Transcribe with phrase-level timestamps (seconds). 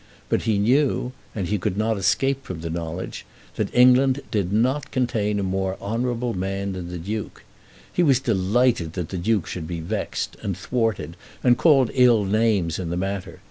[0.29, 3.23] But he knew, and he could not escape from the knowledge,
[3.55, 7.43] that England did not contain a more honourable man than the Duke.
[7.93, 12.79] He was delighted that the Duke should be vexed, and thwarted, and called ill names
[12.79, 13.37] in the matter.